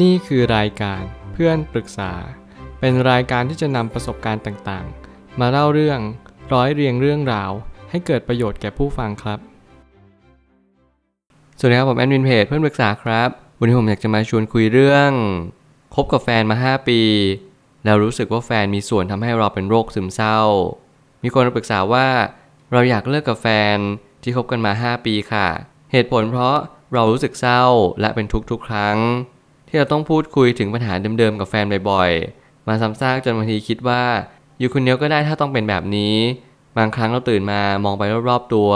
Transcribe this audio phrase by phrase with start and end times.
[0.00, 2.12] นี่คือรายการเพื่อนปรึกษา
[2.80, 6.00] เป็นรายการที่จะนำประสบการณ์ต่างๆ มาเล่าเรื่อง
[6.52, 7.50] ร้อยเรียงเรื่องราว
[7.90, 9.38] ให้เกิดประโยชน์แก่ผู้ฟังครับ
[11.58, 13.28] สวัสดีครับผมแอดมินเพจเพื่อนปรึกษาครับ
[13.58, 15.10] วันนี้ผมอยากจะมาชวนคุยเรื่อง
[15.94, 17.00] คบกับแฟนมา 5 ปี
[17.84, 20.40] แล้วรู้สึกว่าแฟนมีส่วนทำให้เราเป็นโรคซึมเศร้า
[21.22, 22.08] มีคนมาปรึกษาว่า
[22.72, 23.76] เราอยากเลิกกับแฟน
[24.22, 25.48] ที่คบกันมา 5 ปีค่ะ
[25.92, 26.56] เหตุผลเพราะ
[26.94, 27.62] เรารู้สึกเศร้า
[28.00, 28.98] และเป็นทุกทุกครั้ง
[29.72, 34.02] ที่เราต้องพูดคุยถึงปัญหาเดิมๆกับแฟนบ่อยๆ มาซ้ำซากจนบางทีคิดว่า
[34.58, 36.16] อยู่คนเดียวก็ได้ถ้าต้องเป็นแบบนี้
[36.78, 38.70] บางครั้งเราตื่นมามองไปรอบๆตัว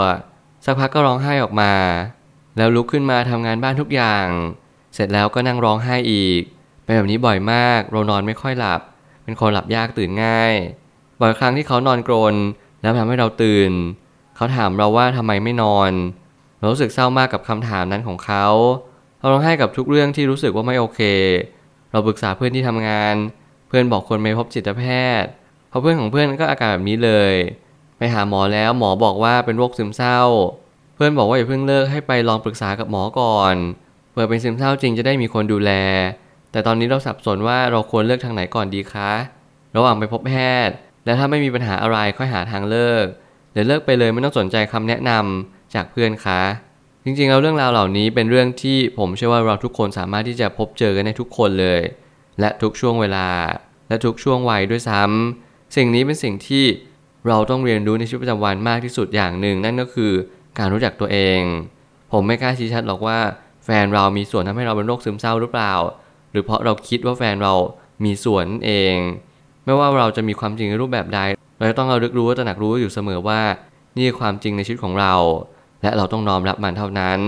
[0.65, 1.73] สักพักก็ร้องไห้ออกมา
[2.57, 4.27] แล้วลุกขึ้นมาทำงานบ้านทุกอย่าง
[4.95, 6.43] เสร็จแล้วก็นั่งร้องไห้อีก
[6.85, 8.81] เป็นแบบนี้บ่อยมาก เรานอนไม่ค่อยหลับ
[9.25, 10.53] เป็นคนหลับยากตื่นง่าย
[11.21, 12.35] บ่อยครั้งที่เขานอนกรน
[12.83, 13.73] แล้วทำให้เราตื่น
[14.37, 15.91] เขาถามเราว่าทำไมไม่นอน
[16.59, 18.47] เรารู้สึกเศร้ามากกับคำถามนั้นของเขา
[19.27, 21.01] เราร้องไห้กับทุกเรื่องที่รู้สึกว่าไม่โอเค
[21.93, 23.15] เราปรึกษาเพื่อนที่ทำงาน
[23.69, 24.83] เพื่อนบอกคนไปพบจิตแพ
[25.23, 25.31] ทย์
[25.69, 27.35] เพราะเพื่อนของเพื่อนก็อาการแบบนี้เลย
[27.99, 30.21] ไปหาหมอแล้วหมอบอกว่าเป็นโรคซึมเศร้า
[30.95, 33.55] เพื่อนบอกว่าอย่าเพิ่งเลิกให้ไปลองปรึกษากับหมอก่อน
[34.11, 35.73] เผื่อเป็นซึมเศร้าจริงจะได้มีคนดูแล
[36.53, 39.11] แต่ตอนนี้เราสับสนว่าเราควรเลือกทางไหนก่อนดีคะ
[39.77, 40.35] ระหว่างไปพบแพ
[40.67, 40.75] ทย์
[41.05, 43.05] และถ้าไม่มีปัญหาอะไรค่อยหาทางเลิก
[43.53, 46.43] หรือเลิกไปเลยไม่ต้องสนใจคำแนะนำจากเพื่อนคะ
[47.09, 51.81] จริงๆแล้วเรื่องราวเหล่านี้เป็นเรื่องที่ผมเชื่อว่าเราทุกคนสามารถที่จะพบเจอกันในทุกคนเลย
[52.41, 53.29] และทุกช่วงเวลา
[53.89, 56.65] และทุกช่วงวัยด้วยซ้ำสิ่งนี้เป็นสิ่งที่
[57.29, 60.13] เราต้องเรียนรู้ในชีวิตประจำวันมากที่สุดอย่างหนึ่ง นั่นก็คือ
[60.59, 61.41] การรู้จักตัวเอง
[62.13, 63.19] ผมไม่กล้าชี้ชัดหรอกว่า
[63.65, 65.75] แฟนเรามีส่วนทำให้เราเป็นโรคซึมเศร้าหรือเปล่า
[66.31, 67.55] หรือเพราะเราคิดว่าแฟนเรา
[68.05, 68.97] มีส่วนนั่นเอง
[69.65, 71.21] ไม่ว่าเราจะมีความจริงในรูปแบบใด
[71.59, 73.41] เราจะต้องเระลึกรู้ตระหนักรู้อยู่เสมอว่า
[73.97, 75.15] นี่คือความจริงในชีวิตของเรา
[75.83, 77.21] และเราต้องน้อมรับมันเท่านั้น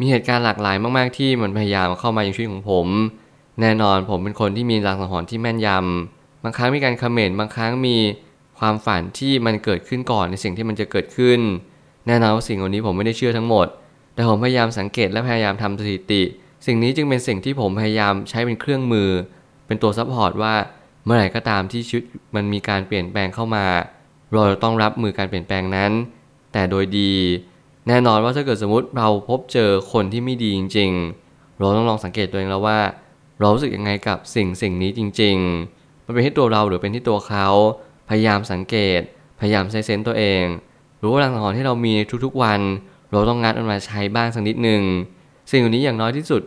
[0.00, 2.86] มีเหตุการณ์หลากหลายมาก ๆ ที่มันพยายามเข้ามาในชีวิตของผม
[3.60, 7.96] แน่นอนผมเป็นคนที่มีรางสังหรณ์ที่แม่นยำ บางครั้งมีการคอมเมนต์ บางครั้งมี
[8.58, 11.40] ความฝันที่มันเกิดขึ้นก่อนในสิ่งที่มันจะเกิดขึ้น
[12.06, 13.66] แน่นอนว่าสิ่งเหล่านี้ผมไม่ได้เชื่อทั้งหมด
[14.14, 16.22] แต่ผมพยายามสังเกตและพยายามทำสถิติ
[16.66, 19.08] สิ่งนี้จึงเป็นสิ่งที่ผมพยายามใช้เป็นเครื่องมือ
[19.66, 20.54] เป็นตัว support ว่า
[21.04, 22.04] เมื่อไหร่ก็ตามที่ชีวิต
[22.34, 23.66] มันมีการเปลี่ยนแปลงเข้ามา
[24.32, 25.92] เราต้องรับมือการเปลี่ยนแปลงนั้น
[26.52, 27.12] แต่โดยดี
[27.90, 30.90] แน่นอนว่าถ้าเกิดสมมติเราพบเจอคนที่ไม่ดีจริง
[31.24, 32.78] ๆ เราต้องลองสังเกตตัวเองแล้วว่า
[33.38, 35.36] เรารู้สึกยังไงกับสิ่งสิ่งนี้จริง
[35.72, 37.46] ๆ มันเป็นที่ตัวเราหรือเป็นที่ตัวเขา
[38.08, 39.00] พยายามสังเกต
[39.40, 40.44] พยายามใช้เซนส์ตัวเอง
[41.02, 42.60] รู้ว่าพลังหรณ์ที่เรามีทุกๆวัน
[43.12, 44.82] เราต้องงัดมันมาใช้บ้างสักนิดหนึ่ง
[45.50, 46.42] สิ่งเหล่านี้อย่างน้อยที่สุด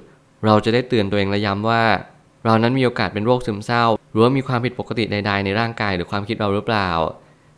[0.45, 1.83] เราจะได้เตือนตัวเองและย้ำว่า
[2.45, 6.89] เรานั้นมีโอกาสเป็นโรคซึมเศร้า หรือว่ามีความผิดปกติใด ๆ ในร่างกายหรือความคิดเราหรือเปล่า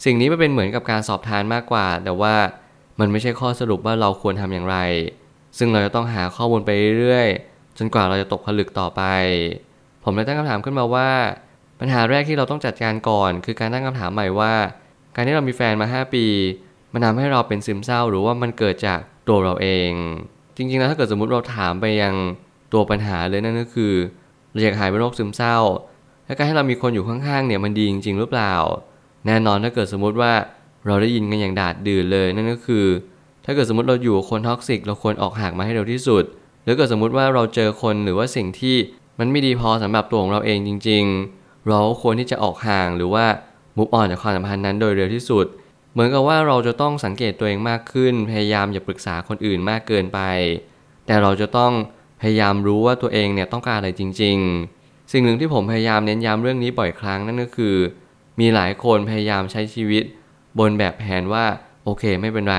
[0.06, 2.36] สิ่งนี้มันเป็นเหมือนกับการสอบทานมากกว่า แต่ว่า
[3.00, 4.78] มันไม่ใช่ข้อสรุปว่าเราควรทำอย่างไร
[5.58, 6.70] ซึ่งเราจะต้องหาข้อมูลไป
[7.00, 9.02] เรื่อยๆ จนกว่าเราจะตกผลึกต่อไป
[10.04, 11.10] ผมเลยตั้งคำถามขึ้นมาว่า
[11.80, 14.54] ปัญหาแรกที่เราต้องจัดการก่อน คือการตั้งคำถามใหม่ว่า
[15.16, 16.26] การที่เรามีแฟนมา 5 ปี
[16.94, 19.92] มันทำให้เราเป็นซึมเศร้า หรือว่ามันเกิดจากตัวเราเอง
[20.56, 22.14] จริงๆแล้วถ้าเกิดสมมติเราถามไปยัง
[22.74, 23.94] ตัวปัญหาเลยนั่นก็คือ
[24.52, 25.58] เราอยากหายเป็นโรคซึมเศร้า
[26.26, 28.54] และการให้เรามีคนอยู่ข้างๆเนี่ยมันดีจริง ๆ หรือเปล่า
[29.28, 30.34] แน่นอนถ้าเกิดสมมติว่า
[30.88, 32.86] เราได้ยินกันอย่างดาษดื่นเลยนั่นก็คือ
[33.46, 36.24] ถ้าเกิดสมมติเราอยู่กับคน toxic เราควรออกห่างมาให้เร็วที่สุด
[36.64, 38.76] หรือเกิดสมมติว่าเราเจอคนหรือว่าสิ่งที่
[39.20, 41.04] มันไม่ดีพอสำหรับตัวของเราเองจริง
[41.36, 43.26] ๆ เราควรที่จะออกห่างหรือว่า
[43.78, 45.46] มุกอ่อนจากความสัมพันธ์นั้นโดยเร็วที่สุด
[45.94, 50.20] เหมือนกับว่าเราจะต้องสังเกตตัวเองมากขึ้น พยายามอย่าปรึกษาคนอื่นมากเกินไป
[51.06, 51.74] แต่เราจะต้อง
[52.22, 54.38] พยายามรู้ว่าตัวเองเนี่ยต้องการอะไรจริง
[54.76, 57.76] ๆ สิ่งหนึ่งที่ผมพยายามเน้นย้ำเรื่องนี้บ่อยครั้งนั่นก็คือ
[58.40, 60.04] มีหลายคนพยายามใช้ชีวิต
[60.60, 61.46] บนแบบแผนว่า
[61.84, 62.58] โอเคไม่เป็นไร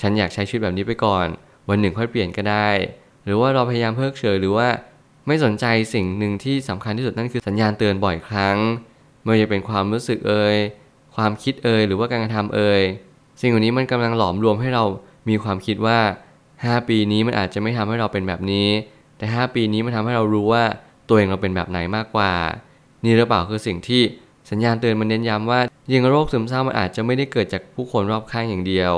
[0.00, 1.26] ฉันอยากใช้ชีวิตแบบนี้ไปก่อน
[1.68, 2.68] วันหนึ่งค่อยเปลี่ยนก็ได้
[3.24, 4.68] หรือว่าเราพยายามเพิกเฉยหรือว่า
[5.26, 8.56] ไม่สนใจสิ่งหนึ่งที่สำคัญที่สุดนั่นคือสัญญาณเตือนบ่อยครั้ง
[9.22, 10.56] ไม่ว่าจะเป็นความรู้สึกเอ่ย
[11.16, 12.82] ความคิดเอ่ยหรือว่าการกระทำเอ่ย
[13.40, 14.84] สิ่งเหล่านี้มันกำลังหลอมรวมให้เรา
[15.28, 15.98] มีความคิดว่า
[16.44, 18.68] 5 ปีนี้มันอาจจะไม่ทำให้เราเป็นแบบนี้
[19.18, 20.64] แต่ 5 ปีนี้มันทำให้เรารู้ว่า
[21.08, 22.32] ตัวเองเราเป็นแบบไหนมากกว่า
[23.04, 24.02] นี่หรือเปล่าคือสิ่งที่
[24.50, 25.60] สัญญาณเตือนมันเน้นย้ำว่า
[25.92, 28.92] ยิงโรคซึมเศร้ามันอาจจะไม่ได้เกิดจากผู้คนรอบข้างอย่างเดียว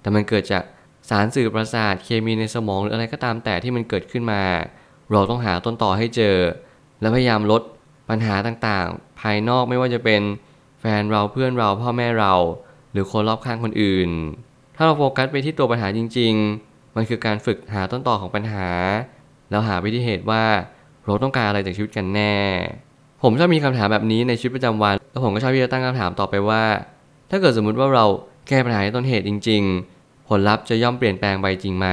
[0.00, 0.62] แต่มันเกิดจาก
[1.08, 4.42] สารสื่อประสาทเคมีในสมองหรืออะไรก็ตามแต่ที่มันเกิดขึ้นมา
[5.12, 6.36] เราต้องหาต้นต่อให้เจอ
[7.00, 7.62] และพยายามลด
[8.10, 10.22] ปัญหาต่างๆ ภายนอกไม่ว่าจะเป็น
[10.80, 12.34] แฟนเราเพื่อนเราพ่อแม่เรา
[12.92, 14.10] หรือคนรอบข้างคนอื่น
[14.76, 16.34] ถ้าเราโฟกัสไปที่ตัวปัญหาจริง
[16.64, 18.68] ๆ มันคือการฝึกหาต้นต่อของปัญหา
[19.50, 20.44] แล้วหาวิธีเหตุว่า
[21.04, 22.34] เราต้องการอะไรจากชีวิตกันแน่
[23.22, 26.64] ผมชอบมีคำถามแบบนี้ในชีวิตประจำวัน แล้วผมก็ชอบที่จะตั้งคำถามต่อไปว่า
[27.30, 28.06] ถ้าเกิดสมมุติว่าเรา
[28.48, 29.62] แก้ปัญหาในต้นเหตุจริง
[29.96, 31.86] ๆ ผลลัพธ์จะย่อมเปลี่ยนแปลงไปจริงไหม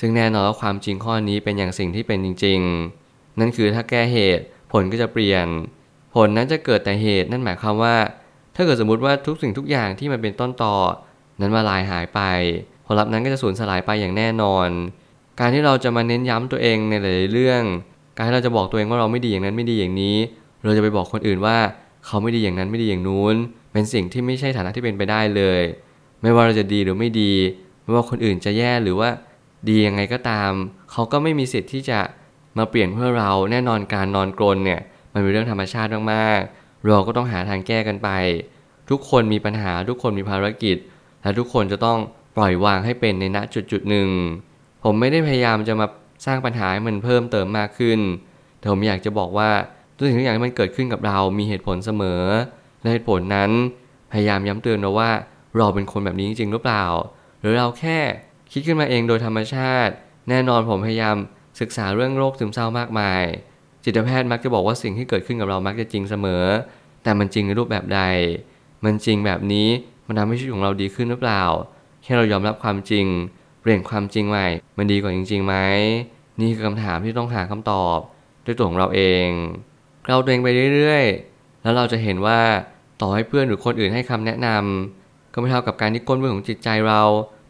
[0.00, 2.60] ซึ่งแน่นอนว่าความจริงข้อนี้เป็นอย่างสิ่งที่เป็นจริง
[3.00, 5.46] ๆ นั่นคือถ้าแก้เหตุผลก็จะเปลี่ยน
[6.14, 7.96] ผลนั้นจะเกิดแต่เหตุนั่นหมายความว่า
[8.56, 10.74] ถ้าเกิดสมมติว่าทุกสิ่งทุกอย่างที่มันเป็นต้นต่อ
[11.40, 12.20] นั้นมาลายหายไป
[12.86, 14.68] ผลลัพธ์นั้นก็จะสูญสลายไปอย่างแน่นอน
[15.40, 17.62] การที่เราจะมาเน้นย้ำตัวเองในหลายๆเรื่อง
[18.16, 20.16] การที่เราจะบอกตัวเองว่าเราไม่ดีอย่างนั้นไม่ดีอย่างนี้
[20.64, 21.56] เราจะไปบอกคนอื่นว่า
[22.06, 23.34] เขาไม่ดีอย่างนั้นไม่ดีอย่างนู้น
[23.72, 25.62] เป็นสิ่งที่ไม่ใช่ฐานะที่เป็นไปได้เลย
[26.22, 27.32] ไม่ว่าเราจะดีหรือไม่ดี
[27.82, 29.08] ไม่ว่าคนอื่นจะแย่หรือว่า
[29.68, 30.50] ดียังไงก็ตาม
[30.90, 32.00] เขาก็ไม่มีสิทธิ์ที่จะ
[32.58, 34.80] มาเปลี่ยนเพื่อเราแน่นอนการนอนกรนเนี่ย
[35.12, 38.08] มันเป็นเรื่องธรรมชาติมากๆ เราก็ต้องหาทางแก้กันไป
[38.90, 40.76] ทุกคนมีปัญหาทุกคนมีภารกิจ
[41.22, 41.98] และทุกคนจะต้อง
[42.36, 44.08] ปล่อยวางให้เป็นในณจุดจุดหนึ่ง
[44.84, 45.86] ผมไม่ได้พยายามจะมา
[46.24, 48.00] สร้างปัญหาให้มันเพิ่มเติมมากขึ้น
[48.58, 49.50] แต่ผมอยากจะบอกว่า
[49.96, 52.22] ทุกสิ่งทุกอย่างที่มันเกิดขึ้นกับเรามีเหตุผลเสมอ
[52.80, 53.50] และเหตุผลนั้น
[54.12, 55.10] พยายามย้ำเตือนเราว่า
[55.56, 56.84] เราเป็นคนแบบนี้จริงหรือเปล่า
[57.40, 57.98] หรือเราแค่
[58.52, 59.92] คิดขึ้นมาเองโดยธรรมชาติ
[60.28, 61.16] แน่นอนผมพยายาม
[61.60, 63.22] ศึกษาเรื่องโรคซึมเศร้ามากมาย
[63.84, 66.44] จิตแพทย์มักจะบอกว่าสิ่งที่เกิดขึ้นกับเรามักจะจริงเสมอ
[67.02, 68.00] แต่มันจริงในรูปแบบใด
[68.84, 69.68] มันจริงแบบนี้
[70.06, 71.42] มันทำให้ชีวิตของเราดีขึ้นหรือเปล่า
[72.02, 73.06] แค่เรายอมรับความจริง
[73.60, 74.46] เปลี่ยนความจริงใหม่
[74.78, 75.54] มันดีกว่าจริงๆไหม
[76.40, 77.98] นี่คือคำถามที่ต้องหาคำตอบ
[78.44, 79.28] ด้วยตัวของเราเอง
[80.06, 82.40] เราตัวเองไปเรื่อยๆ แล้วเราจะเห็นว่า
[83.00, 87.02] ต่อให้เพื่อนหรือคนอื่นให้คำแนะนำก็ไม่เท่ากับการที่ก้นเบื้องของจิตใจเรา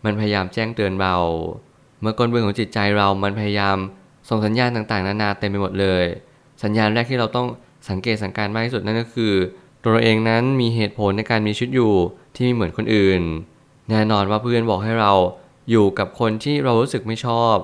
[0.05, 1.17] มันพยายามแจ้งเตือนเรา
[2.01, 3.77] เมื่อก้นเบื้องของจิตใจเรา มันพยายาม
[4.29, 6.05] ส่งสัญญาณต่างๆ นานาเต็มไปหมดเลย
[6.63, 7.47] สัญญาณแรกที่เราต้อง
[7.89, 9.33] สังเกตสังการมากที่สุดนั่นก็คือ
[9.83, 11.93] ตัวเราเองนั้นมีเหตุผลในการมีชีวิตอยู่
[12.35, 13.21] ที่ไม่เหมือนคนอื่น
[13.91, 15.13] แน่นอนว่าเพื่อนบอกให้เรา
[15.71, 17.57] อยู่กับคนที่เรารู้สึกไม่ชอบ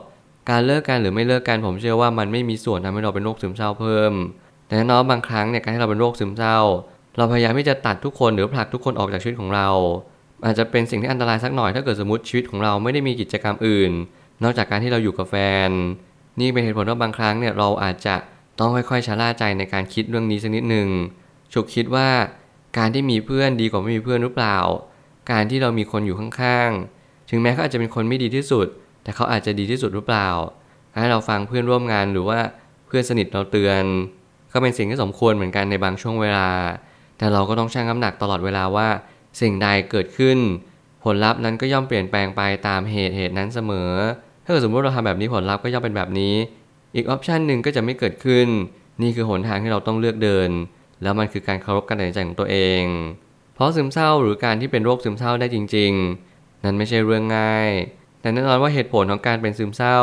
[0.51, 4.13] การเลิกกันหรือไม่เลิกกันผมเชื่อว่ามันไม่มีส่วนทำให้เราเป็นโรคซึมเศร้าเพิ่ม
[4.67, 6.59] แต่แน่นอนบางครั้งเนี่ยการที่เราเป็นโรคซึมเศร้า
[7.17, 9.69] เราพยายามที่จะตัดทุกคนหรือผลักทุกคนออกจากชีวิตของเรา
[10.45, 13.93] อาจจะเป็นสิ่งที่อันตรายสักหน่อยถ้าเกิดสมมติชีวิตของเราไม่ได้มีกิจกรรมอื่น
[14.43, 15.37] นอกจากการที่เราอยู่กับแฟ
[15.69, 15.71] น
[16.41, 18.17] นี่เป็นเหตุผลว่าบางครั้งเนี่ยเราอาจจะ
[18.59, 20.89] ต้องค่อยๆชะล่าใจในการคิดเรื่องนี้สักนิดหนึ่ง
[21.53, 22.09] ฉุกคิดว่า
[22.79, 24.59] การที่มีเพื่อนดีกว่าไม่มีเพื่อนหรือเปล่า
[25.31, 26.96] การที่เรามีคนอยู่ข้างๆ
[27.31, 28.67] ถึงแม้เขาอาจจะเป็นคนไม่ดีที่สุด
[29.03, 30.29] แต่เขาอาจจะดีที่สุดหรือเปล่า
[31.01, 32.39] ให้เราฟังเพื่อนร่วมงานหรือว่า
[32.87, 33.83] เพื่อนสนิทเราเตือน
[34.53, 36.49] ก็เป็นสิ่งที่สมควรเหมือนกันในบางช่วงเวลา
[37.19, 38.89] แต่เราก็ต้องชั่งน้ำหนักตลอดเวลาว่า
[39.41, 40.39] สิ่งใดเกิดขึ้น
[41.05, 43.93] ผลลัพธ์นั้นก็ย่อมเปลี่ยนแปลงไปตามเหตุเหตุนั้นเสมอ
[44.45, 46.35] ถ้าเกิดสมมติเราทำแบบนี้ผลลัพธ์ก็ย่อมเป็นแบบนี้
[46.95, 48.47] อีกออปชันหนึ่งก็จะไม่เกิดขึ้น
[49.03, 50.51] นี่คือหนทางที่เราต้องเลือกเดิน
[51.03, 52.83] แล้วมันคือการเคารพการตัดสินใจของตัวเอง
[53.55, 56.26] เพราะซึมเศร้าหรือการที่เป็นโรคซึมเศร้าได้จริง ๆ
[56.67, 57.71] นั้นไม่ใช่เรื่องง่าย
[58.21, 59.99] แต่แน่นอนว่าเหตุผลของการเป็นซึมเศร้า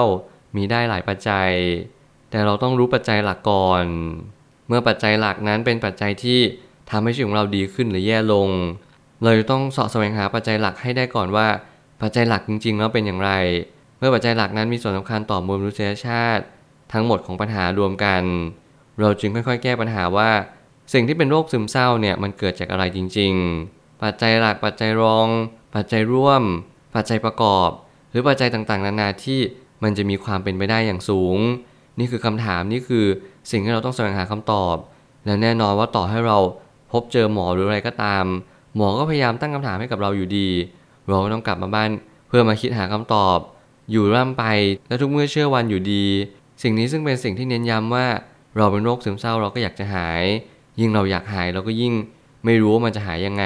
[0.55, 1.49] มีได้หลายปัจจัย
[2.29, 3.83] แต่เราต้องรู้ปัจจัยหลักก่อน
[4.67, 6.39] เมื่อปัจจัยหลักนั้นเป็นปัจจัยที่
[6.89, 8.49] ทำให้ชีวิตของเราดีขึ้นหรือแย่ลง
[9.23, 11.47] เราจะต้องสาะแสวงหาปัจจัยหลักให้ได้ก่อนว่า
[12.01, 13.31] ปัจจัยหลักจริงๆแล้วเป็นอย่างไร
[13.97, 16.43] เมื่อปัจจัยหลักนั้นมีส่วนสำคัญต่อมวลมนุษยชาติ
[16.93, 18.23] ทั้งหมดของปัญหารวมกัน
[18.99, 20.29] เราจึงค่อยๆ แก้ปัญหาว่า
[20.93, 23.33] สิ่งที่เป็นโรคซึมเศร้าเนี่ยมันเกิดจากอะไรจริง
[23.67, 25.27] ๆ ปัจจัยหลักปัจจัยรอง
[25.75, 26.43] ปัจจัยร่วม
[26.95, 27.69] ปัจจัยประกอบ
[28.11, 29.39] หรือปัจจัยต่างๆ นานาที่
[29.83, 31.37] มันจะมีความเป็นไปได้อย่างสูง
[31.99, 33.05] นี่คือคำถามนี่คือ
[33.51, 34.75] สิ่งที่เราต้องแสวงหาคำตอบ
[35.25, 36.37] และแน่นอนว่าต่อให้เรา
[36.91, 38.25] พบเจอหมอหรืออะไรก็ตาม
[38.75, 40.49] หมอก็พยายามตั้งคำถามให้กับเราอยู่ดี
[41.07, 41.89] เราก็ต้องกลับมาบ้าน
[42.27, 43.37] เพื่อมาคิดหาคำตอบ
[43.91, 44.43] อยู่ร่ำไป
[44.87, 46.05] และทุกเมื่อเชื่อวันอยู่ดี
[46.63, 48.05] สิ่งนี้ซึ่งเป็นสิ่งที่เน้นย้ำว่า
[48.57, 50.23] เราเป็นโรคซึมเศร้าเราก็อยากจะหาย
[50.79, 51.93] ยิ่งเราอยากหายเราก็ยิ่ง
[52.45, 53.45] ไม่รู้ว่ามันจะหายยังไง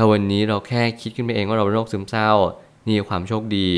[0.00, 2.30] ถ้าวันนี้เราแค่คิดขึ้นไปเองว่าเราเป็นโรคซึมเศร้า
[2.86, 3.68] นี่ความโชคดี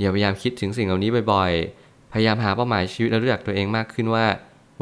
[0.00, 4.26] อย่าพยายามคิดถึงสิ่งเหล่านี้บ่อยๆ พยายามหาเป้าหมายชีวิตและรู้จักตัวเองมากขึ้นว่า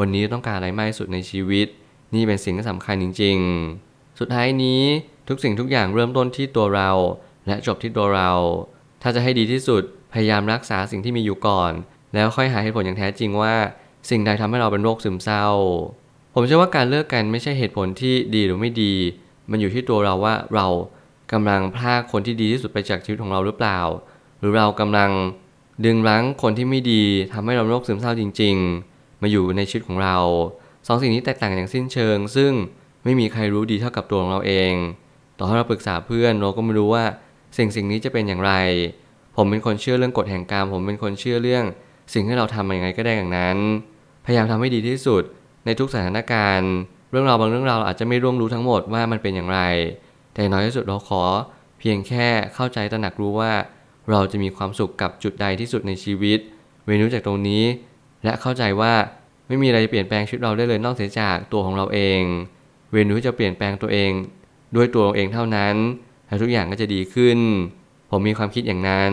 [0.01, 1.67] วันนี้ต้องการอะไรมากที่สุดในชีวิต
[2.15, 3.37] นี่เป็นสิ่งที่สำคัญจริง
[3.79, 4.83] ๆ สุดท้ายนี้
[5.29, 6.91] ทุกสิ่งทุกอย่างเริ่มต้นที่ตัวเรา
[7.47, 8.31] และจบที่ตัวเรา
[9.03, 11.73] ถ้าจะให้ดีที่สุดพยายามรักษาสิ่งที่มีอยู่ก่อน
[12.15, 13.55] แล้วค่อยหาเหตุผลอย่างแท้จริงว่า
[14.11, 15.47] สิ่งใดทำให้เราเป็นโรคซึมเศร้า
[16.35, 18.95] ผมเชื่อว่าการเลิกกันไม่ใช่เหตุผลที่ดีหรือไม่ดี
[19.51, 20.67] มันอยู่ที่ตัวเราว่าเรา
[21.33, 23.81] กำลังพลากคนที่ดีที่สุดไปจากชีวิตของเราหรือเปล่า
[24.41, 25.11] หรือเรากำลัง
[25.85, 28.57] ดึงรั้งคนที่ไม่ดีทำให้เราโรคซึมเศร้าจริง
[28.89, 30.17] ๆ มาอยู่ในชีวิตของเรา
[30.87, 32.53] สองสิ่งนี้แตกต่างอย่างสิ้นเชิง ซึ่ง
[33.05, 34.73] ไม่มีใครรู้ดีเท่ากับตัวของเราเอง
[35.39, 37.05] ต่อให้เราปรึกษาเพื่อนเราก็ไม่รู้ว่า
[37.57, 38.53] สิ่งสิ่งนี้จะเป็นอย่างไร
[39.37, 41.65] ผมเป็นคนเชื่อเรื่องกฎแห่งกรรม ผมเป็นคนเชื่อเรื่อง
[42.15, 43.57] สิ่งที่เราทำยังไงก็ได้อย่างนั้น
[44.25, 45.23] พยายามทำให้ดีที่สุด
[45.65, 46.73] ในทุกสถานการณ์
[47.11, 49.61] เรื่องราวบางเรื่องราวอาจจะไม่ร่วงรู้ทั้งหมดว่ามันเป็นอย่างไร
[50.35, 51.23] แต่น้อยที่สุดเราขอ
[51.79, 53.53] เพียงแค่เข้าใจตระหนักรู้ว่า
[54.11, 56.39] เราจะมีความสุขกับจุดใดที่สุดในชีวิต
[56.87, 57.65] เวนุจากตรงนี้
[58.25, 58.93] และเข้าใจว่า
[59.47, 62.21] ไม่มีอะไรเปลี่ยนแปลงชีวิตเราได้เลยนอกเสียจากตัวของเราเอง
[62.93, 64.13] เวนุจะเปลี่ยนแปลงตัวเอง
[64.77, 65.75] ด้วยตัวเราเองเท่านั้น
[66.27, 67.39] และทุกอย่างก็จะดีขึ้น
[68.11, 69.13] ผมมีความคิดอย่างนั้น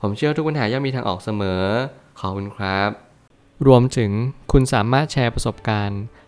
[0.00, 1.62] ผมเชื่อทุกปัญหาย่อมมีทางออกเสมอ
[2.20, 2.90] ขอบคุณครับ
[3.66, 4.10] รวมถึง
[4.52, 6.00] คุณสามารถแชร์ประสบการณ์